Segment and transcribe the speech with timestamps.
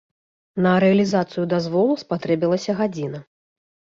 [0.65, 3.19] На рэалізацыю дазволу спатрэбілася гадзіна.